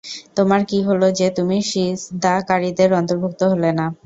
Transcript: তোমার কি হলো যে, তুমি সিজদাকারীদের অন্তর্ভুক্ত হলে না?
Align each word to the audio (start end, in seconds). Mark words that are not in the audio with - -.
তোমার 0.37 0.61
কি 0.69 0.79
হলো 0.87 1.07
যে, 1.19 1.27
তুমি 1.37 1.57
সিজদাকারীদের 1.71 2.89
অন্তর্ভুক্ত 2.99 3.41
হলে 3.51 3.69
না? 3.73 3.85